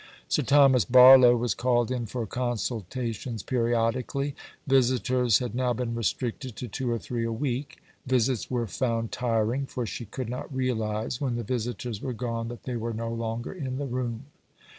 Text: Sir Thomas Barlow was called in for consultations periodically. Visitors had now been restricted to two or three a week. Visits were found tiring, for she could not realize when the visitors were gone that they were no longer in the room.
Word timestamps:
Sir 0.27 0.41
Thomas 0.41 0.83
Barlow 0.83 1.35
was 1.37 1.53
called 1.53 1.91
in 1.91 2.07
for 2.07 2.25
consultations 2.25 3.43
periodically. 3.43 4.33
Visitors 4.65 5.37
had 5.37 5.53
now 5.53 5.73
been 5.73 5.93
restricted 5.93 6.55
to 6.55 6.67
two 6.67 6.89
or 6.89 6.97
three 6.97 7.23
a 7.23 7.31
week. 7.31 7.77
Visits 8.07 8.49
were 8.49 8.65
found 8.65 9.11
tiring, 9.11 9.67
for 9.67 9.85
she 9.85 10.05
could 10.05 10.27
not 10.27 10.51
realize 10.51 11.21
when 11.21 11.35
the 11.35 11.43
visitors 11.43 12.01
were 12.01 12.13
gone 12.13 12.47
that 12.47 12.63
they 12.63 12.75
were 12.77 12.93
no 12.95 13.13
longer 13.13 13.53
in 13.53 13.77
the 13.77 13.85
room. 13.85 14.23